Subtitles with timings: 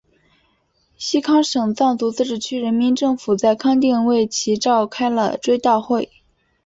[0.97, 6.09] 西康省藏族自治区人民政府在康定为其召开了追悼会。